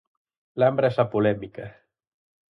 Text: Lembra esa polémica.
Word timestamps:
Lembra 0.61 0.89
esa 0.91 1.05
polémica. 1.13 1.65